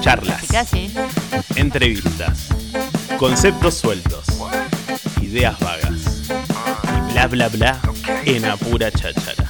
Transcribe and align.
Charlas. 0.00 0.46
Casi. 0.50 0.90
Entrevistas. 1.56 2.48
Conceptos 3.18 3.74
sueltos. 3.74 4.24
Ideas 5.20 5.58
vagas. 5.60 6.30
Y 6.30 7.12
bla 7.12 7.26
bla 7.26 7.48
bla 7.48 7.78
en 8.24 8.46
apura 8.46 8.90
cháchara. 8.90 9.44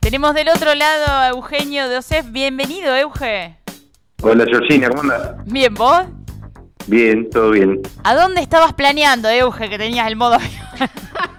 Tenemos 0.00 0.34
del 0.34 0.48
otro 0.48 0.74
lado 0.74 1.04
a 1.06 1.28
Eugenio 1.28 1.88
de 1.88 1.98
Osef. 1.98 2.32
Bienvenido, 2.32 2.96
Euge. 2.96 3.56
Hola 4.22 4.46
Georgina, 4.46 4.88
¿cómo 4.88 5.02
andas? 5.02 5.36
Bien, 5.44 5.72
¿vos? 5.74 6.06
Bien, 6.88 7.30
todo 7.30 7.50
bien. 7.50 7.82
¿A 8.02 8.16
dónde 8.16 8.40
estabas 8.40 8.72
planeando, 8.72 9.28
Euge, 9.28 9.68
que 9.68 9.78
tenías 9.78 10.08
el 10.08 10.16
modo? 10.16 10.38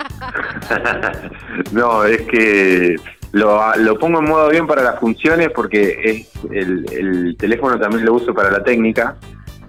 no, 1.72 2.04
es 2.06 2.22
que 2.24 2.96
lo, 3.32 3.76
lo 3.78 3.98
pongo 4.00 4.20
en 4.20 4.26
modo 4.30 4.46
avión 4.48 4.68
para 4.68 4.84
las 4.84 5.00
funciones 5.00 5.50
porque 5.54 6.00
es 6.04 6.30
el, 6.52 6.86
el 6.92 7.38
teléfono 7.38 7.80
también 7.80 8.06
lo 8.06 8.14
uso 8.14 8.34
para 8.34 8.50
la 8.52 8.64
técnica 8.64 9.16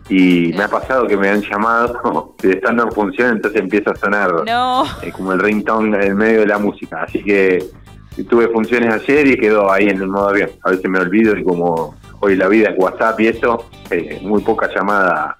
y 0.09 0.53
me 0.57 0.65
ha 0.65 0.69
pasado 0.69 1.07
que 1.07 1.17
me 1.17 1.29
han 1.29 1.41
llamado 1.43 2.35
de 2.43 2.53
estando 2.53 2.83
en 2.85 2.93
función, 2.93 3.31
entonces 3.33 3.61
empieza 3.61 3.93
a 3.93 3.97
sonar 3.97 4.33
No. 4.45 4.85
eh, 5.03 5.13
como 5.13 5.33
el 5.33 5.39
ringtone 5.41 6.05
en 6.05 6.17
medio 6.17 6.41
de 6.41 6.47
la 6.47 6.59
música. 6.59 7.03
Así 7.05 7.23
que 7.23 7.65
tuve 8.29 8.49
funciones 8.49 8.93
ayer 8.93 9.27
y 9.29 9.37
quedó 9.37 9.71
ahí 9.71 9.89
en 9.89 10.01
el 10.03 10.09
modo 10.09 10.31
avión. 10.31 10.51
A 10.65 10.71
veces 10.71 10.91
me 10.91 10.99
olvido 10.99 11.37
y 11.37 11.45
como 11.45 11.95
hoy 12.19 12.35
la 12.37 12.49
vida 12.49 12.71
es 12.71 12.75
WhatsApp 12.79 13.21
y 13.21 13.29
eso, 13.29 13.67
eh, 13.91 14.19
muy 14.23 14.43
poca 14.43 14.69
llamada 14.75 15.37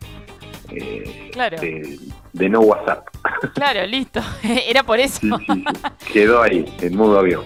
eh, 0.73 1.31
Claro. 1.33 1.59
de, 1.61 1.99
de 2.33 2.49
no 2.49 2.61
WhatsApp. 2.61 3.07
Claro, 3.55 3.87
listo. 3.87 4.21
Era 4.69 4.83
por 4.83 4.99
eso. 5.01 5.21
Sí, 5.21 5.45
sí, 5.47 5.65
sí. 5.65 6.13
Quedó 6.13 6.43
ahí, 6.43 6.65
en 6.81 6.97
modo 6.97 7.19
avión. 7.19 7.45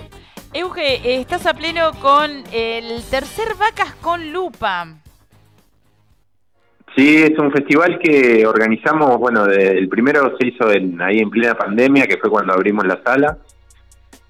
Euge, 0.53 0.97
eh, 0.97 1.21
estás 1.21 1.47
a 1.47 1.55
pleno 1.55 1.93
con 2.01 2.31
el 2.53 3.03
tercer 3.11 3.55
Vacas 3.59 3.95
con 4.01 4.33
Lupa. 4.33 4.95
Sí, 6.97 7.17
es 7.25 7.37
un 7.39 7.51
festival 7.51 7.99
que 7.99 8.47
organizamos, 8.47 9.19
bueno, 9.19 9.47
de- 9.47 9.71
el 9.79 9.89
primero 9.89 10.37
se 10.39 10.47
hizo 10.47 10.71
en, 10.71 11.01
ahí 11.03 11.19
en 11.19 11.29
plena 11.31 11.55
pandemia, 11.57 12.07
que 12.07 12.19
fue 12.19 12.31
cuando 12.31 12.53
abrimos 12.53 12.87
la 12.87 13.03
sala, 13.03 13.39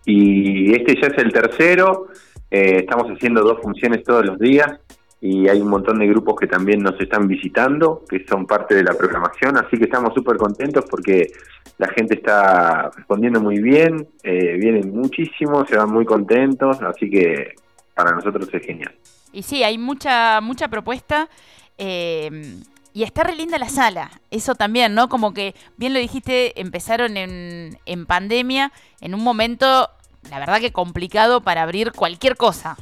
y 0.06 0.72
este 0.74 0.94
ya 0.98 1.08
es 1.08 1.18
el 1.18 1.30
tercero, 1.32 2.08
eh, 2.50 2.78
estamos 2.80 3.06
haciendo 3.10 3.42
dos 3.42 3.60
funciones 3.60 4.02
todos 4.02 4.24
los 4.24 4.38
días, 4.38 4.80
y 5.24 5.48
hay 5.48 5.58
un 5.58 5.70
montón 5.70 5.98
de 5.98 6.06
grupos 6.06 6.34
que 6.38 6.46
también 6.46 6.82
nos 6.82 7.00
están 7.00 7.26
visitando, 7.26 8.04
que 8.06 8.26
son 8.28 8.46
parte 8.46 8.74
de 8.74 8.84
la 8.84 8.92
programación, 8.92 9.56
así 9.56 9.78
que 9.78 9.84
estamos 9.84 10.12
súper 10.12 10.36
contentos 10.36 10.84
porque 10.84 11.32
la 11.78 11.88
gente 11.88 12.16
está 12.16 12.90
respondiendo 12.94 13.40
muy 13.40 13.58
bien, 13.62 14.06
eh, 14.22 14.58
vienen 14.60 14.94
muchísimo, 14.94 15.64
se 15.64 15.78
van 15.78 15.90
muy 15.90 16.04
contentos, 16.04 16.76
así 16.82 17.08
que 17.08 17.54
para 17.94 18.10
nosotros 18.10 18.50
es 18.52 18.66
genial. 18.66 18.94
Y 19.32 19.42
sí, 19.44 19.62
hay 19.62 19.78
mucha, 19.78 20.42
mucha 20.42 20.68
propuesta. 20.68 21.30
eh, 21.78 22.58
y 22.92 23.02
está 23.02 23.24
re 23.24 23.34
linda 23.34 23.58
la 23.58 23.70
sala. 23.70 24.10
Eso 24.30 24.54
también, 24.54 24.94
¿no? 24.94 25.08
Como 25.08 25.32
que, 25.34 25.54
bien 25.78 25.94
lo 25.94 25.98
dijiste, 25.98 26.60
empezaron 26.60 27.16
en, 27.16 27.78
en 27.86 28.06
pandemia, 28.06 28.72
en 29.00 29.14
un 29.14 29.24
momento, 29.24 29.88
la 30.30 30.38
verdad 30.38 30.60
que 30.60 30.70
complicado 30.70 31.40
para 31.40 31.62
abrir 31.62 31.90
cualquier 31.92 32.36
cosa. 32.36 32.76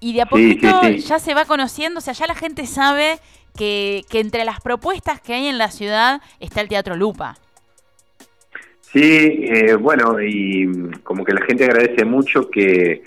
Y 0.00 0.12
de 0.12 0.22
a 0.22 0.26
poquito 0.26 0.68
sí, 0.82 1.00
sí. 1.00 1.08
ya 1.08 1.18
se 1.18 1.34
va 1.34 1.44
conociendo, 1.46 1.98
o 1.98 2.00
sea, 2.02 2.12
ya 2.14 2.26
la 2.26 2.34
gente 2.34 2.66
sabe 2.66 3.18
que, 3.56 4.04
que 4.10 4.20
entre 4.20 4.44
las 4.44 4.60
propuestas 4.60 5.20
que 5.20 5.34
hay 5.34 5.46
en 5.46 5.58
la 5.58 5.70
ciudad 5.70 6.20
está 6.40 6.60
el 6.60 6.68
Teatro 6.68 6.96
Lupa. 6.96 7.36
Sí, 8.80 9.00
eh, 9.42 9.74
bueno, 9.74 10.20
y 10.22 10.90
como 11.02 11.24
que 11.24 11.32
la 11.34 11.44
gente 11.44 11.64
agradece 11.64 12.04
mucho 12.04 12.48
que 12.48 13.02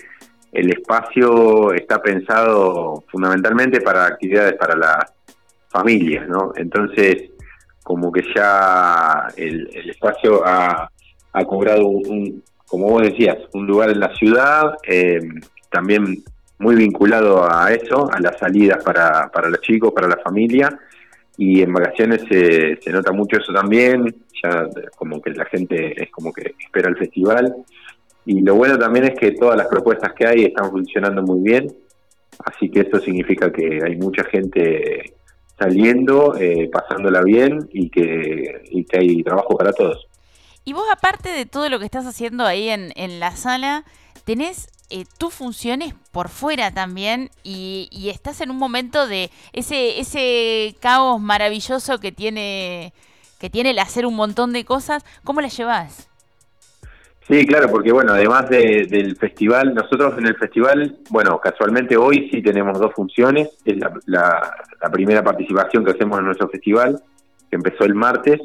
el 0.52 0.70
espacio 0.70 1.72
está 1.72 2.02
pensado 2.02 3.04
fundamentalmente 3.08 3.80
para 3.80 4.06
actividades 4.06 4.54
para 4.54 4.76
las 4.76 5.12
familias, 5.68 6.28
¿no? 6.28 6.52
Entonces, 6.56 7.30
como 7.82 8.12
que 8.12 8.22
ya 8.34 9.28
el, 9.36 9.70
el 9.72 9.90
espacio 9.90 10.42
ha, 10.44 10.90
ha 11.32 11.44
cobrado 11.44 11.86
un, 11.86 12.06
un- 12.08 12.44
como 12.66 12.88
vos 12.88 13.02
decías, 13.02 13.36
un 13.52 13.66
lugar 13.66 13.90
en 13.90 13.98
la 14.00 14.14
ciudad, 14.14 14.74
eh, 14.86 15.20
también 15.70 16.22
muy 16.60 16.76
vinculado 16.76 17.50
a 17.50 17.72
eso, 17.72 18.08
a 18.12 18.20
las 18.20 18.38
salidas 18.38 18.84
para, 18.84 19.30
para 19.32 19.48
los 19.48 19.60
chicos, 19.62 19.92
para 19.92 20.06
la 20.06 20.18
familia, 20.18 20.78
y 21.38 21.62
en 21.62 21.72
vacaciones 21.72 22.22
se, 22.28 22.76
se 22.82 22.90
nota 22.90 23.12
mucho 23.12 23.38
eso 23.38 23.50
también, 23.50 24.14
ya 24.42 24.68
como 24.94 25.22
que 25.22 25.30
la 25.30 25.46
gente 25.46 25.94
es 26.00 26.10
como 26.10 26.32
que 26.32 26.54
espera 26.58 26.90
el 26.90 26.98
festival. 26.98 27.56
Y 28.26 28.42
lo 28.42 28.56
bueno 28.56 28.78
también 28.78 29.06
es 29.06 29.18
que 29.18 29.32
todas 29.32 29.56
las 29.56 29.68
propuestas 29.68 30.12
que 30.12 30.26
hay 30.26 30.44
están 30.44 30.70
funcionando 30.70 31.22
muy 31.22 31.40
bien, 31.40 31.66
así 32.44 32.70
que 32.70 32.80
eso 32.80 33.00
significa 33.00 33.50
que 33.50 33.80
hay 33.82 33.96
mucha 33.96 34.22
gente 34.24 35.14
saliendo, 35.58 36.36
eh, 36.38 36.68
pasándola 36.70 37.22
bien 37.22 37.70
y 37.72 37.88
que, 37.88 38.62
y 38.70 38.84
que 38.84 38.98
hay 38.98 39.22
trabajo 39.22 39.56
para 39.56 39.72
todos. 39.72 40.06
Y 40.66 40.74
vos, 40.74 40.84
aparte 40.92 41.30
de 41.30 41.46
todo 41.46 41.70
lo 41.70 41.78
que 41.78 41.86
estás 41.86 42.06
haciendo 42.06 42.44
ahí 42.44 42.68
en, 42.68 42.92
en 42.96 43.18
la 43.18 43.30
sala, 43.34 43.84
tenés 44.26 44.68
eh, 44.90 45.04
funciones 45.30 45.94
por 46.12 46.28
fuera 46.28 46.70
también 46.72 47.30
y, 47.42 47.88
estás 48.10 48.40
en 48.40 48.50
un 48.50 48.58
momento 48.58 49.06
de 49.06 49.30
ese, 49.52 50.00
ese 50.00 50.76
caos 50.80 51.20
maravilloso 51.20 51.98
que 51.98 52.12
tiene, 52.12 52.92
que 53.38 53.48
tiene 53.48 53.70
el 53.70 53.78
hacer 53.78 54.04
un 54.06 54.16
montón 54.16 54.52
de 54.52 54.64
cosas. 54.64 55.04
¿Cómo 55.24 55.40
las 55.40 55.56
llevas? 55.56 56.08
Sí, 57.28 57.46
claro, 57.46 57.70
porque 57.70 57.92
bueno, 57.92 58.12
además 58.12 58.50
de- 58.50 58.86
del 58.90 59.16
festival, 59.16 59.72
nosotros 59.72 60.18
en 60.18 60.26
el 60.26 60.36
festival, 60.36 60.98
bueno, 61.10 61.38
casualmente 61.40 61.96
hoy 61.96 62.28
sí 62.32 62.42
tenemos 62.42 62.78
dos 62.78 62.92
funciones, 62.92 63.48
es 63.64 63.76
la, 63.78 63.92
la- 64.06 64.54
la 64.82 64.90
primera 64.90 65.22
participación 65.22 65.84
que 65.84 65.92
hacemos 65.92 66.18
en 66.18 66.24
nuestro 66.24 66.48
festival, 66.48 67.00
que 67.48 67.56
empezó 67.56 67.84
el 67.84 67.94
martes, 67.94 68.40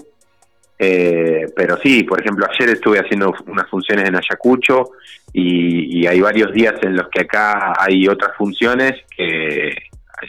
eh, 0.77 1.45
pero 1.55 1.77
sí, 1.77 2.03
por 2.03 2.19
ejemplo, 2.19 2.45
ayer 2.49 2.71
estuve 2.71 2.99
haciendo 2.99 3.33
unas 3.47 3.69
funciones 3.69 4.09
en 4.09 4.15
Ayacucho 4.15 4.91
y, 5.31 6.05
hay 6.05 6.19
varios 6.19 6.51
días 6.53 6.75
en 6.83 6.95
los 6.95 7.07
que 7.09 7.21
acá 7.21 7.73
hay 7.79 8.07
otras 8.07 8.35
funciones, 8.37 8.93
que 9.15 9.73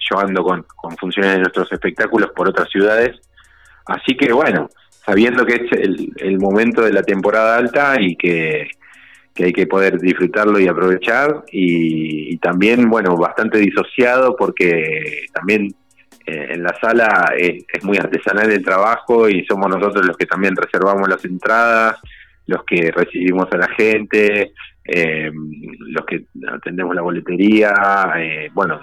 yo 0.09 0.19
ando 0.19 0.43
con, 0.43 0.65
funciones 0.99 1.33
de 1.33 1.39
nuestros 1.41 1.71
espectáculos 1.73 2.31
por 2.35 2.49
otras 2.49 2.69
ciudades, 2.71 3.17
así 3.87 4.17
que 4.17 4.33
bueno, 4.33 4.71
sabiendo 5.05 5.45
que 5.45 5.55
es 5.55 5.73
el, 5.73 6.13
el 6.17 6.39
momento 6.39 6.83
de 6.83 6.93
la 6.93 7.03
temporada 7.03 7.57
alta 7.57 7.97
y 8.01 8.17
que, 8.17 8.69
hay 9.39 9.53
que 9.53 9.67
poder 9.67 9.99
disfrutarlo 10.01 10.59
y 10.59 10.67
aprovechar 10.67 11.45
y, 11.53 12.39
también, 12.39 12.89
bueno, 12.89 13.17
bastante 13.17 13.59
disociado 13.59 14.35
porque 14.35 15.27
también 15.35 15.75
en 16.27 16.63
la 16.63 16.75
sala 16.81 17.33
es, 17.39 17.65
es 17.73 17.85
muy 17.85 17.97
artesanal 17.99 18.51
el 18.51 18.65
trabajo 18.65 19.29
y 19.29 19.45
somos 19.47 19.69
nosotros 19.69 20.05
los 20.07 20.17
que 20.17 20.27
también 20.27 20.55
reservamos 20.57 21.09
las 21.09 21.25
entradas, 21.25 21.99
los 22.47 22.65
que 22.65 22.91
recibimos 22.91 23.47
a 23.53 23.57
la 23.57 23.69
gente, 23.69 24.53
eh, 24.85 25.31
los 25.33 26.05
que 26.07 26.25
atendemos 26.53 26.95
la 26.95 27.03
boletería, 27.03 27.73
eh, 28.19 28.51
bueno, 28.53 28.81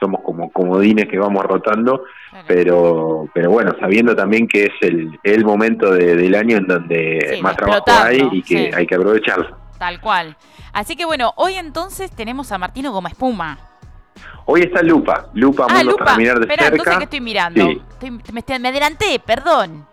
somos 0.00 0.20
como 0.22 0.52
comodines 0.52 1.08
que 1.08 1.18
vamos 1.18 1.44
rotando 1.44 2.04
pero 2.46 3.28
pero 3.34 3.50
bueno 3.50 3.72
sabiendo 3.80 4.14
también 4.14 4.46
que 4.46 4.64
es 4.66 4.72
el, 4.82 5.10
el 5.24 5.44
momento 5.44 5.92
de- 5.92 6.14
del 6.14 6.34
año 6.36 6.56
en 6.58 6.66
donde 6.68 7.34
Sí, 7.34 7.42
más 7.42 7.56
trabajo 7.56 7.84
hay 7.88 8.20
y 8.32 8.42
que 8.42 8.56
sí. 8.58 8.70
hay 8.74 8.86
que 8.86 8.94
aprovecharlo 8.94 9.56
Tal 9.78 10.00
cual. 10.00 10.36
Así 10.72 10.96
que 10.96 11.04
bueno, 11.04 11.32
hoy 11.36 11.54
entonces 11.54 12.10
tenemos 12.10 12.50
a 12.50 12.58
Martino 12.58 12.90
Goma 12.92 13.10
Espuma. 13.10 13.58
Hoy 14.46 14.62
está 14.62 14.82
Lupa 14.82 15.26
Lupa 15.34 15.66
Ah, 15.68 15.82
Lupa. 15.82 16.04
para 16.04 16.16
mirar 16.16 16.38
de 16.38 16.42
Espera, 16.46 16.62
cerca 16.64 16.76
entonces 16.76 16.98
que 16.98 17.04
estoy 17.04 17.20
mirando. 17.20 17.66
Sí. 17.66 17.82
Estoy- 17.92 18.10
me, 18.32 18.40
estoy- 18.40 18.58
me 18.58 18.68
adelanté, 18.68 19.20
perdón. 19.24 19.86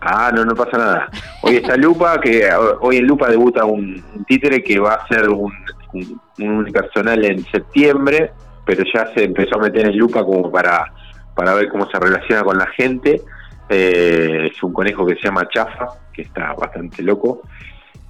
ah 0.00 0.30
no 0.34 0.44
no 0.44 0.54
pasa 0.54 0.76
nada 0.78 1.08
hoy 1.42 1.56
está 1.56 1.76
Lupa 1.76 2.20
que 2.20 2.48
hoy 2.80 2.96
en 2.98 3.06
Lupa 3.06 3.28
debuta 3.28 3.64
un, 3.64 4.02
un 4.14 4.24
títere 4.24 4.62
que 4.62 4.78
va 4.78 4.94
a 4.94 5.08
ser 5.08 5.28
un, 5.28 5.52
un, 5.94 6.20
un 6.38 6.48
unipersonal 6.48 7.24
en 7.24 7.44
septiembre 7.46 8.32
pero 8.64 8.82
ya 8.92 9.12
se 9.14 9.24
empezó 9.24 9.56
a 9.56 9.62
meter 9.62 9.86
en 9.86 9.96
Lupa 9.96 10.22
como 10.24 10.50
para 10.50 10.92
para 11.34 11.54
ver 11.54 11.68
cómo 11.68 11.88
se 11.90 11.98
relaciona 11.98 12.42
con 12.44 12.58
la 12.58 12.66
gente 12.76 13.20
Eh, 13.68 14.50
es 14.52 14.62
un 14.62 14.72
conejo 14.72 15.04
que 15.04 15.16
se 15.16 15.22
llama 15.22 15.48
Chafa 15.48 15.88
que 16.12 16.22
está 16.22 16.52
bastante 16.54 17.02
loco 17.02 17.42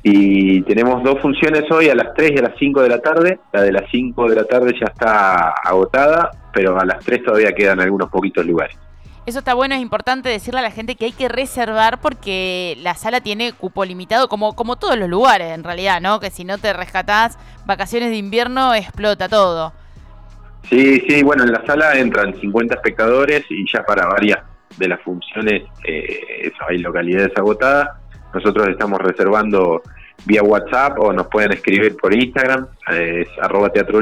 Y 0.03 0.63
tenemos 0.63 1.03
dos 1.03 1.21
funciones 1.21 1.65
hoy 1.71 1.89
a 1.89 1.95
las 1.95 2.15
3 2.15 2.33
y 2.35 2.39
a 2.39 2.43
las 2.43 2.53
5 2.59 2.83
de 2.83 2.89
la 2.89 3.01
tarde. 3.01 3.41
La 3.53 3.63
de 3.63 3.73
las 3.73 3.91
5 3.91 4.29
de 4.29 4.37
la 4.37 4.45
tarde 4.45 4.73
ya 4.79 4.87
está 4.87 5.51
agotada, 5.65 6.31
pero 6.53 6.79
a 6.79 6.85
las 6.85 7.05
3 7.05 7.25
todavía 7.25 7.53
quedan 7.53 7.81
algunos 7.81 8.09
poquitos 8.11 8.47
lugares. 8.47 8.77
Eso 9.27 9.41
está 9.41 9.55
bueno, 9.55 9.75
es 9.75 9.81
importante 9.81 10.29
decirle 10.29 10.61
a 10.61 10.63
la 10.63 10.71
gente 10.71 10.95
que 10.95 11.07
hay 11.07 11.13
que 11.13 11.29
reservar 11.29 12.01
porque 12.01 12.79
la 12.81 12.95
sala 12.95 13.21
tiene 13.21 13.53
cupo 13.53 13.85
limitado, 13.85 14.29
como, 14.29 14.55
como 14.55 14.77
todos 14.77 14.97
los 14.97 15.09
lugares 15.09 15.53
en 15.53 15.65
realidad, 15.65 16.01
¿no? 16.01 16.21
Que 16.21 16.31
si 16.31 16.45
no 16.45 16.59
te 16.59 16.73
rescatás 16.73 17.37
vacaciones 17.67 18.11
de 18.11 18.19
invierno, 18.19 18.73
explota 18.73 19.29
todo. 19.29 19.73
Sí, 20.71 21.01
sí, 21.09 21.25
bueno, 21.25 21.43
en 21.43 21.51
la 21.51 21.67
sala 21.67 21.99
entran 21.99 22.39
50 22.39 22.77
espectadores 22.77 23.45
y 23.51 23.65
ya 23.73 23.83
para 23.83 24.07
varias 24.07 24.39
de 24.77 24.89
las 24.89 25.01
funciones 25.01 25.65
eh, 25.85 26.21
eso, 26.43 26.65
hay 26.69 26.79
localidades 26.79 27.33
agotadas. 27.37 27.89
Nosotros 28.37 28.69
estamos 28.69 29.01
reservando 29.01 29.81
vía 30.27 30.43
WhatsApp 30.43 30.99
o 30.99 31.11
nos 31.11 31.27
pueden 31.29 31.53
escribir 31.53 31.97
por 31.97 32.15
Instagram, 32.15 32.67
eh, 32.93 33.25
es 33.27 33.29
arroba 33.43 33.71
Teatro 33.71 33.99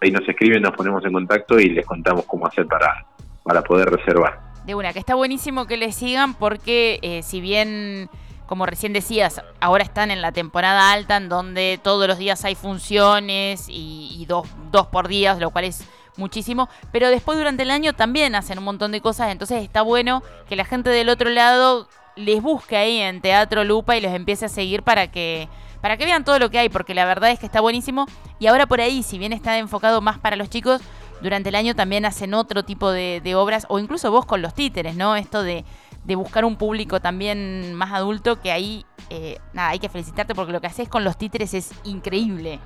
ahí 0.00 0.10
nos 0.10 0.26
escriben, 0.26 0.62
nos 0.62 0.72
ponemos 0.72 1.04
en 1.04 1.12
contacto 1.12 1.60
y 1.60 1.68
les 1.68 1.84
contamos 1.84 2.24
cómo 2.26 2.46
hacer 2.46 2.66
para, 2.66 3.06
para 3.44 3.62
poder 3.62 3.90
reservar. 3.90 4.40
De 4.64 4.74
una, 4.74 4.94
que 4.94 4.98
está 4.98 5.14
buenísimo 5.14 5.66
que 5.66 5.76
les 5.76 5.94
sigan 5.94 6.32
porque 6.34 6.98
eh, 7.02 7.22
si 7.22 7.42
bien 7.42 8.08
como 8.46 8.66
recién 8.66 8.92
decías, 8.92 9.42
ahora 9.60 9.82
están 9.84 10.10
en 10.10 10.22
la 10.22 10.32
temporada 10.32 10.92
alta 10.92 11.18
en 11.18 11.28
donde 11.28 11.78
todos 11.82 12.08
los 12.08 12.18
días 12.18 12.44
hay 12.44 12.54
funciones 12.54 13.66
y, 13.68 14.24
dos, 14.28 14.46
dos, 14.70 14.86
por 14.88 15.08
día, 15.08 15.34
lo 15.34 15.50
cual 15.50 15.64
es 15.64 15.88
muchísimo, 16.16 16.68
pero 16.90 17.08
después 17.08 17.38
durante 17.38 17.62
el 17.62 17.70
año 17.70 17.94
también 17.94 18.34
hacen 18.34 18.58
un 18.58 18.64
montón 18.64 18.92
de 18.92 19.00
cosas, 19.00 19.30
entonces 19.30 19.62
está 19.62 19.82
bueno 19.82 20.22
que 20.48 20.56
la 20.56 20.66
gente 20.66 20.90
del 20.90 21.08
otro 21.08 21.30
lado 21.30 21.88
les 22.16 22.42
busque 22.42 22.76
ahí 22.76 22.98
en 22.98 23.20
Teatro 23.20 23.64
Lupa 23.64 23.96
y 23.96 24.00
los 24.00 24.12
empiece 24.12 24.46
a 24.46 24.48
seguir 24.48 24.82
para 24.82 25.10
que 25.10 25.48
para 25.80 25.96
que 25.96 26.04
vean 26.04 26.24
todo 26.24 26.38
lo 26.38 26.48
que 26.48 26.60
hay, 26.60 26.68
porque 26.68 26.94
la 26.94 27.04
verdad 27.04 27.30
es 27.32 27.40
que 27.40 27.46
está 27.46 27.60
buenísimo. 27.60 28.06
Y 28.38 28.46
ahora 28.46 28.66
por 28.66 28.80
ahí, 28.80 29.02
si 29.02 29.18
bien 29.18 29.32
está 29.32 29.58
enfocado 29.58 30.00
más 30.00 30.18
para 30.18 30.36
los 30.36 30.48
chicos, 30.48 30.80
durante 31.20 31.48
el 31.48 31.56
año 31.56 31.74
también 31.74 32.04
hacen 32.04 32.34
otro 32.34 32.64
tipo 32.64 32.92
de, 32.92 33.20
de 33.20 33.34
obras, 33.34 33.66
o 33.68 33.80
incluso 33.80 34.12
vos 34.12 34.24
con 34.24 34.42
los 34.42 34.54
títeres, 34.54 34.94
¿no? 34.94 35.16
Esto 35.16 35.42
de, 35.42 35.64
de 36.04 36.14
buscar 36.14 36.44
un 36.44 36.54
público 36.54 37.00
también 37.00 37.74
más 37.74 37.92
adulto, 37.92 38.40
que 38.40 38.52
ahí, 38.52 38.86
eh, 39.10 39.38
nada, 39.52 39.70
hay 39.70 39.80
que 39.80 39.88
felicitarte 39.88 40.36
porque 40.36 40.52
lo 40.52 40.60
que 40.60 40.68
haces 40.68 40.88
con 40.88 41.02
los 41.02 41.16
títeres 41.18 41.52
es 41.52 41.72
increíble. 41.82 42.60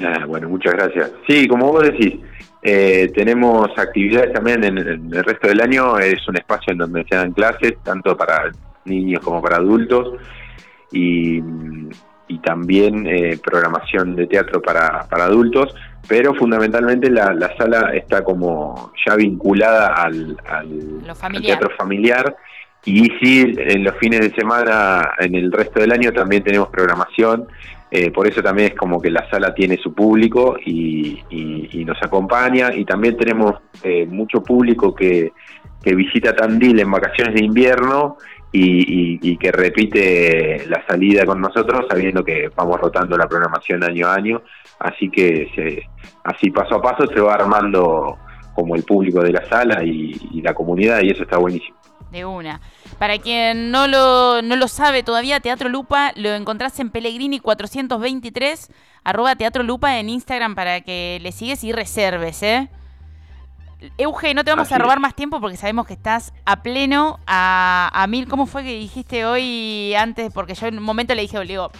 Ah, 0.00 0.24
bueno, 0.26 0.48
muchas 0.48 0.72
gracias. 0.74 1.12
Sí, 1.26 1.46
como 1.46 1.70
vos 1.70 1.82
decís, 1.82 2.14
eh, 2.62 3.10
tenemos 3.14 3.68
actividades 3.76 4.32
también 4.32 4.64
en, 4.64 4.78
el 4.78 5.24
resto 5.24 5.48
del 5.48 5.60
año, 5.60 5.98
es 5.98 6.26
un 6.28 6.36
espacio 6.36 6.72
en 6.72 6.78
donde 6.78 7.04
se 7.08 7.16
dan 7.16 7.32
clases, 7.32 7.74
tanto 7.82 8.16
para 8.16 8.50
niños 8.84 9.20
como 9.20 9.42
para 9.42 9.56
adultos, 9.56 10.18
y, 10.90 11.42
también 12.42 13.06
eh, 13.06 13.38
programación 13.44 14.16
de 14.16 14.26
teatro 14.26 14.62
para, 14.62 15.06
para 15.06 15.24
adultos, 15.24 15.74
pero 16.08 16.34
fundamentalmente 16.34 17.10
la, 17.10 17.54
sala 17.58 17.94
está 17.94 18.24
como 18.24 18.90
ya 19.06 19.14
vinculada 19.16 19.88
al, 19.88 20.36
al 20.48 21.42
teatro 21.42 21.70
familiar. 21.76 22.34
Y 22.84 23.04
sí, 23.20 23.54
en 23.58 23.84
los 23.84 23.94
fines 23.96 24.20
de 24.20 24.30
semana, 24.34 25.10
en 25.18 25.34
el 25.34 25.52
resto 25.52 25.80
del 25.80 25.92
año 25.92 26.10
también 26.12 26.42
tenemos 26.42 26.68
programación, 26.68 27.46
eh, 27.94 28.10
por 28.10 28.26
eso 28.26 28.42
también 28.42 28.72
es 28.72 28.74
como 28.74 29.02
que 29.02 29.10
la 29.10 29.28
sala 29.28 29.52
tiene 29.52 29.76
su 29.76 29.92
público 29.92 30.56
y, 30.64 31.22
nos 31.84 32.02
acompaña 32.02 32.72
y 32.72 32.86
también 32.86 33.18
tenemos 33.18 33.60
eh, 33.82 34.06
mucho 34.06 34.42
público 34.42 34.94
que, 34.94 35.30
visita 35.84 36.34
Tandil 36.34 36.80
en 36.80 36.90
vacaciones 36.90 37.34
de 37.34 37.44
invierno 37.44 38.16
y, 38.50 39.36
que 39.36 39.52
repite 39.52 40.64
la 40.68 40.82
salida 40.86 41.26
con 41.26 41.38
nosotros 41.42 41.84
sabiendo 41.90 42.24
que 42.24 42.48
vamos 42.56 42.80
rotando 42.80 43.14
la 43.18 43.26
programación 43.26 43.84
año 43.84 44.06
a 44.06 44.14
año, 44.14 44.42
así 44.78 45.10
que 45.10 45.50
se, 45.54 45.82
así 46.24 46.50
paso 46.50 46.76
a 46.76 46.80
paso 46.80 47.06
se 47.12 47.20
va 47.20 47.34
armando 47.34 48.16
como 48.54 48.74
el 48.74 48.84
público 48.84 49.20
de 49.20 49.32
la 49.32 49.46
sala 49.50 49.84
y 49.84 50.40
la 50.40 50.54
comunidad 50.54 51.02
y 51.02 51.10
eso 51.10 51.24
está 51.24 51.36
buenísimo. 51.36 51.81
De 52.12 52.26
una. 52.26 52.60
Para 52.98 53.16
quien 53.18 53.70
no 53.70 53.88
lo, 53.88 54.42
no 54.42 54.56
lo 54.56 54.68
sabe 54.68 55.02
todavía, 55.02 55.40
Teatro 55.40 55.70
Lupa 55.70 56.12
lo 56.14 56.28
encontrás 56.34 56.78
en 56.78 56.90
Pellegrini 56.90 57.40
423, 57.40 58.70
arroba 59.02 59.34
Teatro 59.34 59.62
Lupa 59.62 59.98
en 59.98 60.10
Instagram 60.10 60.54
para 60.54 60.82
que 60.82 61.18
le 61.22 61.32
sigues 61.32 61.64
y 61.64 61.72
reserves, 61.72 62.42
¿eh? 62.42 62.68
Euge, 63.96 64.34
no 64.34 64.44
te 64.44 64.50
vamos 64.50 64.70
a 64.70 64.78
robar 64.78 65.00
más 65.00 65.14
tiempo 65.14 65.40
porque 65.40 65.56
sabemos 65.56 65.86
que 65.86 65.94
estás 65.94 66.34
a 66.44 66.62
pleno, 66.62 67.18
a, 67.26 67.90
a 67.92 68.06
mil. 68.06 68.28
¿Cómo 68.28 68.44
fue 68.46 68.62
que 68.62 68.78
dijiste 68.78 69.24
hoy 69.24 69.94
antes? 69.94 70.32
Porque 70.32 70.54
yo 70.54 70.66
en 70.66 70.78
un 70.78 70.84
momento 70.84 71.14
le 71.14 71.22
dije, 71.22 71.38
le 71.38 71.46
digo, 71.46 71.72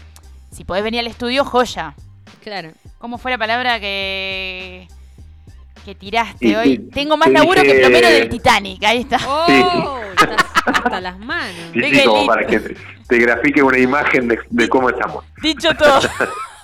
si 0.50 0.64
podés 0.64 0.82
venir 0.82 1.00
al 1.00 1.06
estudio, 1.06 1.44
joya. 1.44 1.94
Claro. 2.43 2.73
¿Cómo 2.99 3.19
fue 3.19 3.31
la 3.31 3.38
palabra 3.38 3.79
que 3.79 4.88
que 5.84 5.94
tiraste 5.94 6.56
hoy. 6.56 6.79
Tengo 6.93 7.17
más 7.17 7.31
laburo 7.31 7.62
que 7.62 7.75
plomero 7.75 8.08
del 8.08 8.29
Titanic. 8.29 8.82
Ahí 8.84 9.00
está. 9.00 9.19
Oh, 9.26 10.00
hasta 10.67 11.00
las 11.00 11.19
manos. 11.19 11.56
Sí, 11.73 12.05
como 12.05 12.26
para 12.26 12.46
que 12.46 12.76
te, 13.08 13.19
grafique 13.19 13.62
una 13.62 13.79
imagen 13.79 14.29
de, 14.29 14.69
cómo 14.69 14.88
estamos. 14.88 15.25
Dicho 15.43 15.70
todo. 15.75 16.00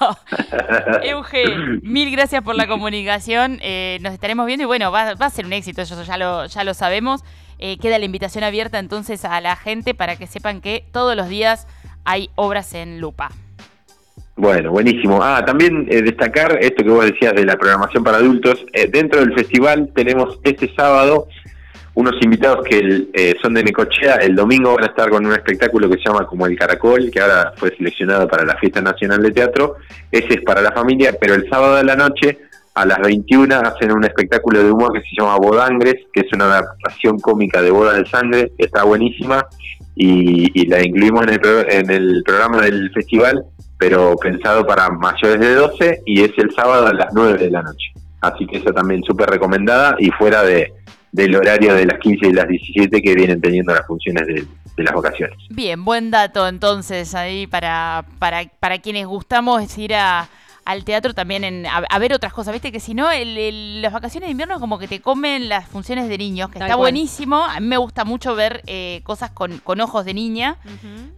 Euge, 1.02 1.44
mil 1.82 2.10
gracias 2.12 2.42
por 2.42 2.54
la 2.54 2.68
comunicación. 2.68 3.58
Eh, 3.62 3.98
nos 4.00 4.12
estaremos 4.12 4.46
viendo 4.46 4.62
y 4.62 4.66
bueno, 4.66 4.92
va, 4.92 5.10
a 5.10 5.30
ser 5.30 5.46
un 5.46 5.52
éxito, 5.52 5.82
eso 5.82 6.02
ya 6.02 6.16
lo, 6.16 6.46
ya 6.46 6.64
lo 6.64 6.74
sabemos. 6.74 7.24
Eh, 7.58 7.76
queda 7.78 7.98
la 7.98 8.04
invitación 8.04 8.44
abierta 8.44 8.78
entonces 8.78 9.24
a 9.24 9.40
la 9.40 9.56
gente 9.56 9.92
para 9.94 10.14
que 10.14 10.28
sepan 10.28 10.60
que 10.60 10.84
todos 10.92 11.16
los 11.16 11.28
días 11.28 11.66
hay 12.04 12.30
obras 12.36 12.72
en 12.74 13.00
lupa. 13.00 13.30
Bueno, 14.38 14.70
buenísimo. 14.70 15.18
Ah, 15.20 15.44
también 15.44 15.88
eh, 15.90 16.00
destacar 16.00 16.58
esto 16.60 16.84
que 16.84 16.90
vos 16.90 17.04
decías 17.04 17.34
de 17.34 17.44
la 17.44 17.56
programación 17.56 18.04
para 18.04 18.18
adultos. 18.18 18.64
Eh, 18.72 18.86
dentro 18.88 19.18
del 19.18 19.34
festival 19.34 19.90
tenemos 19.92 20.38
este 20.44 20.72
sábado 20.76 21.26
unos 21.94 22.14
invitados 22.22 22.64
que 22.64 23.08
eh, 23.14 23.34
son 23.42 23.54
de 23.54 23.64
Necochea. 23.64 24.14
El 24.18 24.36
domingo 24.36 24.76
van 24.76 24.84
a 24.84 24.86
estar 24.86 25.10
con 25.10 25.26
un 25.26 25.32
espectáculo 25.32 25.90
que 25.90 25.96
se 25.96 26.04
llama 26.04 26.24
como 26.24 26.46
El 26.46 26.56
Caracol, 26.56 27.10
que 27.10 27.20
ahora 27.20 27.52
fue 27.56 27.74
seleccionado 27.76 28.28
para 28.28 28.44
la 28.44 28.56
Fiesta 28.58 28.80
Nacional 28.80 29.20
de 29.24 29.32
Teatro. 29.32 29.74
Ese 30.12 30.34
es 30.34 30.40
para 30.42 30.62
la 30.62 30.70
familia, 30.70 31.16
pero 31.20 31.34
el 31.34 31.50
sábado 31.50 31.74
de 31.74 31.82
la 31.82 31.96
noche 31.96 32.38
a 32.74 32.86
las 32.86 33.00
21 33.00 33.52
hacen 33.56 33.90
un 33.90 34.04
espectáculo 34.04 34.62
de 34.62 34.70
humor 34.70 34.92
que 34.92 35.00
se 35.00 35.20
llama 35.20 35.36
Bodangres, 35.38 35.96
que 36.12 36.20
es 36.20 36.32
una 36.32 36.44
adaptación 36.44 37.18
cómica 37.18 37.60
de 37.60 37.72
Boda 37.72 37.94
de 37.94 38.06
Sangre, 38.06 38.52
está 38.56 38.84
buenísima 38.84 39.44
y, 39.96 40.64
la 40.68 40.80
incluimos 40.80 41.26
en 41.26 41.30
el, 41.30 41.40
en 41.70 41.90
el 41.90 42.22
programa 42.24 42.62
del 42.62 42.92
festival 42.92 43.44
pero 43.78 44.16
pensado 44.16 44.66
para 44.66 44.90
mayores 44.90 45.40
de 45.40 45.54
12 45.54 46.02
y 46.04 46.22
es 46.22 46.32
el 46.36 46.52
sábado 46.52 46.88
a 46.88 46.92
las 46.92 47.08
9 47.12 47.38
de 47.38 47.50
la 47.50 47.62
noche. 47.62 47.92
Así 48.20 48.46
que 48.46 48.58
esa 48.58 48.72
también 48.72 49.02
súper 49.04 49.30
recomendada 49.30 49.94
y 49.98 50.10
fuera 50.10 50.42
de, 50.42 50.72
del 51.12 51.36
horario 51.36 51.74
de 51.74 51.86
las 51.86 51.98
15 52.00 52.26
y 52.26 52.32
las 52.32 52.48
17 52.48 53.00
que 53.00 53.14
vienen 53.14 53.40
teniendo 53.40 53.72
las 53.72 53.86
funciones 53.86 54.26
de, 54.26 54.46
las 54.76 54.94
vacaciones. 54.94 55.36
Bien, 55.50 55.84
buen 55.84 56.12
dato 56.12 56.46
entonces 56.46 57.14
ahí 57.16 57.48
para, 57.48 58.04
para, 58.20 58.44
para 58.60 58.78
quienes 58.78 59.06
gustamos 59.06 59.76
ir 59.76 59.94
a, 59.94 60.28
al 60.64 60.84
teatro 60.84 61.14
también 61.14 61.42
en, 61.42 61.66
a, 61.66 61.98
ver 61.98 62.12
otras 62.12 62.32
cosas. 62.32 62.52
Viste 62.52 62.70
que 62.70 62.78
si 62.78 62.94
no, 62.94 63.08
las 63.10 63.92
vacaciones 63.92 64.28
de 64.28 64.32
invierno 64.32 64.60
como 64.60 64.78
que 64.78 64.86
te 64.86 65.00
comen 65.00 65.48
las 65.48 65.66
funciones 65.66 66.08
de 66.08 66.18
niños, 66.18 66.50
que 66.50 66.58
está 66.58 66.76
buenísimo. 66.76 67.44
A 67.44 67.58
mí 67.58 67.66
me 67.66 67.76
gusta 67.76 68.04
mucho 68.04 68.36
ver 68.36 68.62
eh, 68.66 69.00
cosas 69.02 69.30
con, 69.30 69.58
con, 69.58 69.80
ojos 69.80 70.04
de 70.04 70.14
niña, 70.14 70.58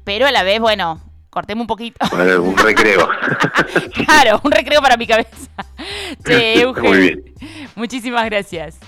pero 0.05 0.27
a 0.27 0.31
la 0.31 0.43
vez, 0.43 0.61
bueno, 0.61 1.01
cortemos 1.31 1.63
un 1.63 1.67
poquito. 1.67 1.99
un 2.43 2.57
recreo. 2.59 3.09
claro, 4.05 4.41
un 4.43 4.51
recreo 4.51 4.83
para 4.83 4.97
mi 4.97 5.07
cabeza. 5.07 5.31
Sí, 6.27 6.65
Muy 6.83 6.99
bien. 6.99 7.25
Muchísimas 7.75 8.25
gracias. 8.27 8.79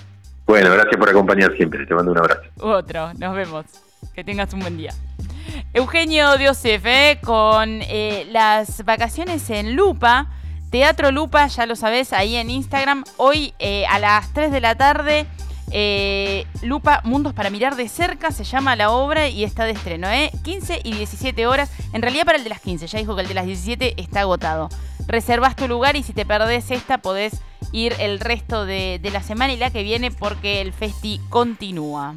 Bueno, 0.45 0.71
gracias 0.71 0.97
por 0.97 1.09
acompañar 1.09 1.55
siempre. 1.55 1.85
Te 1.85 1.95
mando 1.95 2.11
un 2.11 2.17
abrazo. 2.17 2.41
Otro, 2.59 3.13
nos 3.13 3.35
vemos. 3.35 3.65
Que 4.13 4.23
tengas 4.23 4.53
un 4.53 4.59
buen 4.59 4.77
día. 4.77 4.93
Eugenio 5.73 6.37
Diosef, 6.37 6.85
¿eh? 6.85 7.19
con 7.23 7.81
eh, 7.81 8.27
las 8.31 8.85
vacaciones 8.85 9.49
en 9.49 9.75
Lupa. 9.75 10.27
Teatro 10.69 11.11
Lupa, 11.11 11.47
ya 11.47 11.65
lo 11.65 11.75
sabes, 11.75 12.13
ahí 12.13 12.35
en 12.35 12.49
Instagram. 12.49 13.03
Hoy 13.17 13.53
eh, 13.59 13.85
a 13.87 13.99
las 13.99 14.33
3 14.33 14.51
de 14.51 14.59
la 14.59 14.75
tarde 14.75 15.27
eh, 15.75 16.45
Lupa 16.61 17.01
Mundos 17.03 17.33
para 17.33 17.49
mirar 17.49 17.75
de 17.75 17.89
cerca 17.89 18.31
se 18.31 18.43
llama 18.43 18.75
la 18.75 18.91
obra 18.91 19.27
y 19.27 19.43
está 19.43 19.65
de 19.65 19.71
estreno, 19.71 20.07
¿eh? 20.07 20.31
15 20.43 20.81
y 20.83 20.93
17 20.93 21.47
horas. 21.47 21.71
En 21.93 22.03
realidad 22.03 22.25
para 22.25 22.37
el 22.37 22.43
de 22.43 22.51
las 22.51 22.61
15, 22.61 22.85
ya 22.85 22.99
dijo 22.99 23.15
que 23.15 23.23
el 23.23 23.27
de 23.27 23.33
las 23.33 23.47
17 23.47 24.01
está 24.01 24.21
agotado. 24.21 24.69
Reservas 25.07 25.55
tu 25.55 25.67
lugar 25.67 25.95
y 25.95 26.03
si 26.03 26.13
te 26.13 26.25
perdés 26.25 26.69
esta 26.71 26.99
podés 26.99 27.41
ir 27.71 27.95
el 27.99 28.19
resto 28.19 28.65
de, 28.65 28.99
de 29.01 29.09
la 29.09 29.23
semana 29.23 29.51
y 29.51 29.57
la 29.57 29.71
que 29.71 29.81
viene 29.81 30.11
porque 30.11 30.61
el 30.61 30.73
festi 30.73 31.19
continúa. 31.29 32.15